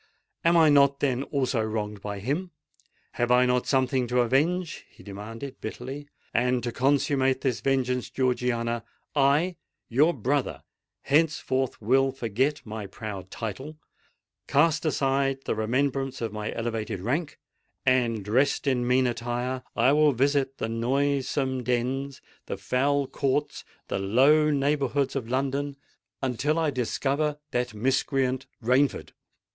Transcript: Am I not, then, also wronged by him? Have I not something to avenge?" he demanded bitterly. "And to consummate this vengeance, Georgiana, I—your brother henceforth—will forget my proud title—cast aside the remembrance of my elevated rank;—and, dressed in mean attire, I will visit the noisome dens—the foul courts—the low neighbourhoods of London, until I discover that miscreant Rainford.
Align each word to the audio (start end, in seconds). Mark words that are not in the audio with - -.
Am 0.43 0.57
I 0.57 0.69
not, 0.69 0.99
then, 0.99 1.21
also 1.21 1.61
wronged 1.61 2.01
by 2.01 2.17
him? 2.17 2.49
Have 3.11 3.29
I 3.29 3.45
not 3.45 3.67
something 3.67 4.07
to 4.07 4.21
avenge?" 4.21 4.83
he 4.89 5.03
demanded 5.03 5.61
bitterly. 5.61 6.07
"And 6.33 6.63
to 6.63 6.71
consummate 6.71 7.41
this 7.41 7.61
vengeance, 7.61 8.09
Georgiana, 8.09 8.83
I—your 9.15 10.15
brother 10.15 10.63
henceforth—will 11.03 12.13
forget 12.13 12.65
my 12.65 12.87
proud 12.87 13.29
title—cast 13.29 14.85
aside 14.85 15.43
the 15.45 15.53
remembrance 15.53 16.19
of 16.19 16.33
my 16.33 16.51
elevated 16.51 16.99
rank;—and, 16.99 18.25
dressed 18.25 18.65
in 18.65 18.87
mean 18.87 19.05
attire, 19.05 19.61
I 19.75 19.91
will 19.91 20.13
visit 20.13 20.57
the 20.57 20.67
noisome 20.67 21.63
dens—the 21.63 22.57
foul 22.57 23.05
courts—the 23.05 23.99
low 23.99 24.49
neighbourhoods 24.49 25.15
of 25.15 25.29
London, 25.29 25.75
until 26.23 26.57
I 26.57 26.71
discover 26.71 27.37
that 27.51 27.75
miscreant 27.75 28.47
Rainford. 28.63 29.09